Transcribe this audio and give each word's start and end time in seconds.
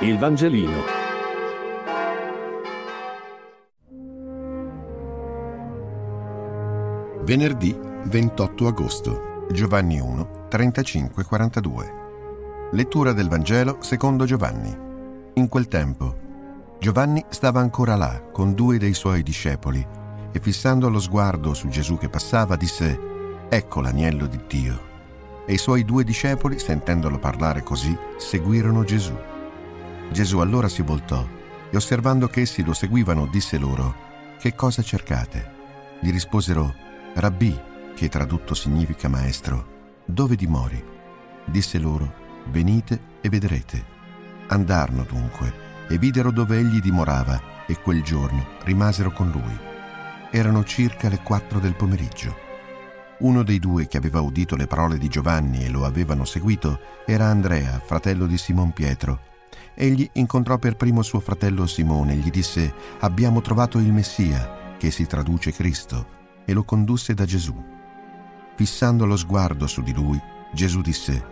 Il 0.00 0.18
Vangelino. 0.18 0.82
Venerdì 7.22 7.74
28 8.04 8.66
agosto. 8.66 9.46
Giovanni 9.50 9.98
1, 9.98 10.48
35-42. 10.50 12.68
Lettura 12.72 13.14
del 13.14 13.28
Vangelo 13.28 13.78
secondo 13.80 14.26
Giovanni. 14.26 14.76
In 15.32 15.48
quel 15.48 15.66
tempo, 15.66 16.14
Giovanni 16.78 17.24
stava 17.30 17.60
ancora 17.60 17.96
là 17.96 18.20
con 18.20 18.52
due 18.52 18.76
dei 18.76 18.92
suoi 18.92 19.22
discepoli 19.22 19.82
e 20.30 20.38
fissando 20.40 20.90
lo 20.90 21.00
sguardo 21.00 21.54
su 21.54 21.68
Gesù 21.68 21.96
che 21.96 22.10
passava 22.10 22.56
disse, 22.56 23.00
Ecco 23.48 23.80
l'agnello 23.80 24.26
di 24.26 24.40
Dio. 24.46 24.78
E 25.46 25.54
i 25.54 25.58
suoi 25.58 25.86
due 25.86 26.04
discepoli, 26.04 26.58
sentendolo 26.58 27.18
parlare 27.18 27.62
così, 27.62 27.96
seguirono 28.18 28.84
Gesù. 28.84 29.14
Gesù 30.10 30.38
allora 30.38 30.68
si 30.68 30.82
voltò 30.82 31.26
e 31.70 31.76
osservando 31.76 32.28
che 32.28 32.42
essi 32.42 32.64
lo 32.64 32.72
seguivano 32.72 33.26
disse 33.26 33.58
loro, 33.58 33.94
Che 34.38 34.54
cosa 34.54 34.82
cercate? 34.82 35.54
Gli 36.00 36.10
risposero, 36.10 36.74
Rabbì, 37.14 37.58
che 37.94 38.08
tradotto 38.08 38.54
significa 38.54 39.08
maestro, 39.08 40.02
dove 40.04 40.36
dimori? 40.36 40.82
Disse 41.44 41.78
loro, 41.78 42.24
Venite 42.50 43.00
e 43.20 43.28
vedrete. 43.28 43.84
Andarono 44.48 45.02
dunque 45.02 45.64
e 45.88 45.98
videro 45.98 46.30
dove 46.30 46.58
egli 46.58 46.80
dimorava 46.80 47.64
e 47.66 47.80
quel 47.80 48.02
giorno 48.02 48.46
rimasero 48.62 49.10
con 49.10 49.30
lui. 49.30 49.58
Erano 50.30 50.62
circa 50.64 51.08
le 51.08 51.20
quattro 51.22 51.58
del 51.58 51.74
pomeriggio. 51.74 52.44
Uno 53.18 53.42
dei 53.42 53.58
due 53.58 53.88
che 53.88 53.96
aveva 53.96 54.20
udito 54.20 54.56
le 54.56 54.66
parole 54.66 54.98
di 54.98 55.08
Giovanni 55.08 55.64
e 55.64 55.70
lo 55.70 55.84
avevano 55.84 56.24
seguito 56.24 56.78
era 57.06 57.26
Andrea, 57.26 57.80
fratello 57.84 58.26
di 58.26 58.36
Simon 58.36 58.72
Pietro, 58.72 59.20
egli 59.76 60.08
incontrò 60.14 60.58
per 60.58 60.76
primo 60.76 61.02
suo 61.02 61.20
fratello 61.20 61.66
Simone 61.66 62.14
e 62.14 62.16
gli 62.16 62.30
disse 62.30 62.74
abbiamo 63.00 63.42
trovato 63.42 63.78
il 63.78 63.92
Messia, 63.92 64.74
che 64.78 64.90
si 64.90 65.06
traduce 65.06 65.52
Cristo, 65.52 66.14
e 66.44 66.52
lo 66.52 66.64
condusse 66.64 67.14
da 67.14 67.24
Gesù. 67.24 67.54
Fissando 68.56 69.04
lo 69.04 69.16
sguardo 69.16 69.66
su 69.66 69.82
di 69.82 69.92
lui, 69.92 70.20
Gesù 70.52 70.80
disse, 70.80 71.24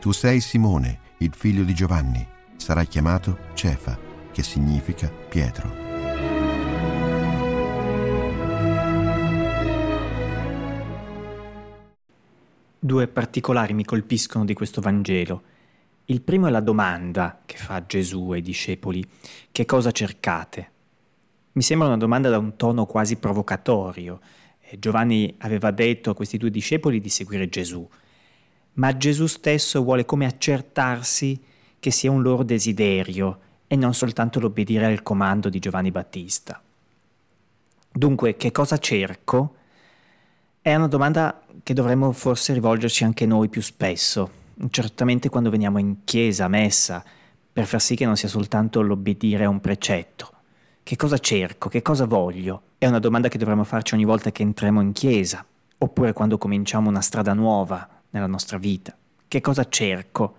Tu 0.00 0.10
sei 0.10 0.40
Simone, 0.40 0.98
il 1.18 1.32
figlio 1.34 1.62
di 1.62 1.72
Giovanni, 1.72 2.26
sarai 2.56 2.88
chiamato 2.88 3.38
Cefa, 3.54 3.96
che 4.32 4.42
significa 4.42 5.08
Pietro. 5.08 5.82
Due 12.84 13.06
particolari 13.06 13.72
mi 13.72 13.84
colpiscono 13.84 14.44
di 14.44 14.52
questo 14.52 14.80
Vangelo. 14.82 15.42
Il 16.06 16.20
primo 16.20 16.48
è 16.48 16.50
la 16.50 16.60
domanda 16.60 17.40
che 17.46 17.56
fa 17.56 17.86
Gesù 17.86 18.32
ai 18.32 18.42
discepoli, 18.42 19.02
che 19.50 19.64
cosa 19.64 19.90
cercate? 19.90 20.70
Mi 21.52 21.62
sembra 21.62 21.86
una 21.86 21.96
domanda 21.96 22.28
da 22.28 22.36
un 22.36 22.56
tono 22.56 22.84
quasi 22.84 23.16
provocatorio. 23.16 24.20
Eh, 24.60 24.78
Giovanni 24.78 25.34
aveva 25.38 25.70
detto 25.70 26.10
a 26.10 26.14
questi 26.14 26.36
due 26.36 26.50
discepoli 26.50 27.00
di 27.00 27.08
seguire 27.08 27.48
Gesù, 27.48 27.88
ma 28.74 28.94
Gesù 28.98 29.24
stesso 29.26 29.82
vuole 29.82 30.04
come 30.04 30.26
accertarsi 30.26 31.42
che 31.80 31.90
sia 31.90 32.10
un 32.10 32.20
loro 32.20 32.42
desiderio 32.42 33.38
e 33.66 33.74
non 33.74 33.94
soltanto 33.94 34.40
l'obbedire 34.40 34.84
al 34.84 35.02
comando 35.02 35.48
di 35.48 35.58
Giovanni 35.58 35.90
Battista. 35.90 36.62
Dunque, 37.90 38.36
che 38.36 38.52
cosa 38.52 38.76
cerco? 38.76 39.54
È 40.60 40.74
una 40.74 40.88
domanda 40.88 41.46
che 41.62 41.72
dovremmo 41.72 42.12
forse 42.12 42.52
rivolgerci 42.52 43.04
anche 43.04 43.24
noi 43.24 43.48
più 43.48 43.62
spesso 43.62 44.42
certamente 44.70 45.28
quando 45.28 45.50
veniamo 45.50 45.78
in 45.78 46.04
chiesa, 46.04 46.48
messa, 46.48 47.04
per 47.52 47.66
far 47.66 47.80
sì 47.80 47.94
che 47.94 48.04
non 48.04 48.16
sia 48.16 48.28
soltanto 48.28 48.80
l'obbedire 48.80 49.44
a 49.44 49.48
un 49.48 49.60
precetto. 49.60 50.32
Che 50.82 50.96
cosa 50.96 51.18
cerco? 51.18 51.68
Che 51.68 51.82
cosa 51.82 52.04
voglio? 52.04 52.62
È 52.78 52.86
una 52.86 52.98
domanda 52.98 53.28
che 53.28 53.38
dovremmo 53.38 53.64
farci 53.64 53.94
ogni 53.94 54.04
volta 54.04 54.32
che 54.32 54.42
entriamo 54.42 54.80
in 54.80 54.92
chiesa, 54.92 55.44
oppure 55.78 56.12
quando 56.12 56.36
cominciamo 56.36 56.88
una 56.88 57.00
strada 57.00 57.32
nuova 57.32 57.88
nella 58.10 58.26
nostra 58.26 58.58
vita. 58.58 58.96
Che 59.26 59.40
cosa 59.40 59.68
cerco? 59.68 60.36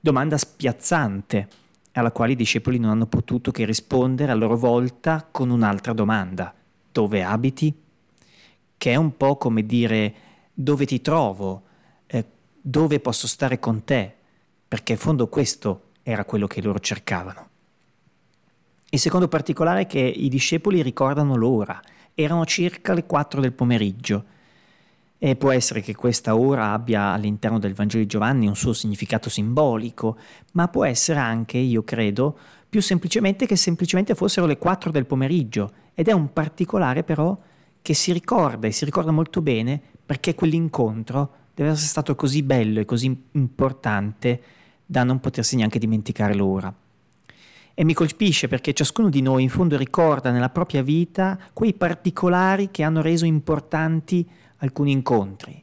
Domanda 0.00 0.38
spiazzante, 0.38 1.48
alla 1.92 2.12
quale 2.12 2.32
i 2.32 2.36
discepoli 2.36 2.78
non 2.78 2.90
hanno 2.90 3.06
potuto 3.06 3.50
che 3.50 3.64
rispondere 3.64 4.32
a 4.32 4.36
loro 4.36 4.56
volta 4.56 5.26
con 5.30 5.50
un'altra 5.50 5.92
domanda. 5.92 6.54
Dove 6.92 7.22
abiti? 7.22 7.74
Che 8.76 8.92
è 8.92 8.96
un 8.96 9.16
po' 9.16 9.36
come 9.36 9.66
dire 9.66 10.14
dove 10.54 10.86
ti 10.86 11.00
trovo, 11.00 11.62
eh, 12.06 12.24
dove 12.60 13.00
posso 13.00 13.26
stare 13.26 13.58
con 13.58 13.84
te, 13.84 14.12
perché 14.68 14.92
in 14.92 14.98
fondo 14.98 15.28
questo 15.28 15.88
era 16.02 16.24
quello 16.24 16.46
che 16.46 16.62
loro 16.62 16.78
cercavano. 16.78 17.48
Il 18.90 18.98
secondo 18.98 19.28
particolare 19.28 19.82
è 19.82 19.86
che 19.86 20.00
i 20.00 20.28
discepoli 20.28 20.82
ricordano 20.82 21.36
l'ora, 21.36 21.80
erano 22.14 22.44
circa 22.44 22.92
le 22.92 23.06
4 23.06 23.40
del 23.40 23.52
pomeriggio. 23.52 24.24
E 25.16 25.36
può 25.36 25.52
essere 25.52 25.80
che 25.80 25.94
questa 25.94 26.34
ora 26.34 26.72
abbia 26.72 27.12
all'interno 27.12 27.58
del 27.58 27.74
Vangelo 27.74 28.02
di 28.02 28.08
Giovanni 28.08 28.46
un 28.46 28.56
suo 28.56 28.72
significato 28.72 29.28
simbolico, 29.28 30.16
ma 30.52 30.68
può 30.68 30.84
essere 30.84 31.18
anche, 31.18 31.58
io 31.58 31.84
credo, 31.84 32.36
più 32.68 32.80
semplicemente 32.80 33.46
che 33.46 33.56
semplicemente 33.56 34.14
fossero 34.14 34.46
le 34.46 34.58
4 34.58 34.90
del 34.90 35.06
pomeriggio. 35.06 35.72
Ed 35.94 36.08
è 36.08 36.12
un 36.12 36.32
particolare 36.32 37.04
però 37.04 37.38
che 37.82 37.94
si 37.94 38.12
ricorda 38.12 38.66
e 38.66 38.72
si 38.72 38.84
ricorda 38.84 39.10
molto 39.10 39.40
bene 39.42 39.80
perché 40.04 40.34
quell'incontro 40.34 41.34
deve 41.54 41.70
essere 41.70 41.88
stato 41.88 42.14
così 42.14 42.42
bello 42.42 42.80
e 42.80 42.84
così 42.84 43.24
importante 43.32 44.42
da 44.86 45.04
non 45.04 45.20
potersi 45.20 45.56
neanche 45.56 45.78
dimenticare 45.78 46.34
l'ora. 46.34 46.74
E 47.74 47.84
mi 47.84 47.94
colpisce 47.94 48.48
perché 48.48 48.72
ciascuno 48.72 49.08
di 49.08 49.22
noi 49.22 49.42
in 49.42 49.48
fondo 49.48 49.76
ricorda 49.76 50.30
nella 50.30 50.50
propria 50.50 50.82
vita 50.82 51.38
quei 51.52 51.72
particolari 51.74 52.70
che 52.70 52.82
hanno 52.82 53.00
reso 53.00 53.24
importanti 53.24 54.28
alcuni 54.58 54.92
incontri. 54.92 55.62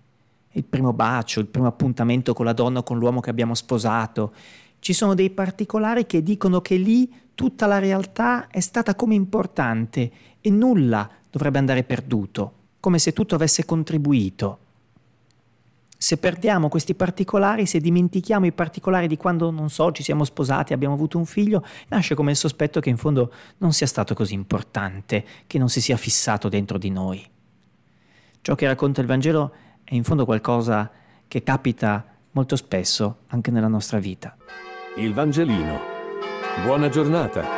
Il 0.53 0.63
primo 0.63 0.93
bacio, 0.93 1.39
il 1.39 1.47
primo 1.47 1.67
appuntamento 1.67 2.33
con 2.33 2.45
la 2.45 2.53
donna 2.53 2.79
o 2.79 2.83
con 2.83 2.97
l'uomo 2.97 3.19
che 3.19 3.29
abbiamo 3.29 3.53
sposato. 3.53 4.33
Ci 4.79 4.93
sono 4.93 5.13
dei 5.13 5.29
particolari 5.29 6.05
che 6.05 6.23
dicono 6.23 6.61
che 6.61 6.77
lì 6.77 7.13
tutta 7.35 7.67
la 7.67 7.77
realtà 7.77 8.47
è 8.47 8.61
stata 8.61 8.95
come 8.95 9.13
importante 9.13 10.11
e 10.39 10.49
nulla 10.49 11.07
dovrebbe 11.29 11.59
andare 11.59 11.83
perduto, 11.83 12.53
come 12.79 12.97
se 12.97 13.13
tutto 13.13 13.35
avesse 13.35 13.65
contribuito 13.65 14.59
se 15.97 16.18
perdiamo 16.18 16.69
questi 16.69 16.94
particolari, 16.94 17.66
se 17.66 17.80
dimentichiamo 17.80 18.46
i 18.46 18.52
particolari 18.52 19.08
di 19.08 19.18
quando, 19.18 19.50
non 19.50 19.69
so, 19.69 19.91
ci 19.91 20.03
siamo 20.03 20.24
sposati, 20.24 20.74
abbiamo 20.74 20.94
avuto 20.94 21.18
un 21.18 21.25
figlio, 21.25 21.63
nasce 21.88 22.13
come 22.13 22.31
il 22.31 22.38
sospetto 22.38 22.80
che 22.80 22.90
in 22.90 22.97
fondo 22.97 23.34
non 23.58 23.74
sia 23.74 23.88
stato 23.88 24.13
così 24.13 24.35
importante, 24.35 25.25
che 25.47 25.58
non 25.58 25.69
si 25.69 25.81
sia 25.81 25.97
fissato 25.97 26.50
dentro 26.50 26.78
di 26.78 26.91
noi. 26.91 27.28
Ciò 28.41 28.56
che 28.56 28.68
racconta 28.68 29.02
il 29.02 29.08
Vangelo 29.08 29.53
è 29.84 29.96
in 29.96 30.03
fondo 30.03 30.24
qualcosa 30.24 30.90
che 31.28 31.44
capita 31.44 32.06
molto 32.31 32.56
spesso 32.56 33.24
anche 33.28 33.52
nella 33.52 33.68
nostra 33.68 33.97
vita. 33.97 34.38
Il 34.97 35.14
Vangelino. 35.14 35.79
Buona 36.64 36.90
giornata. 36.90 37.56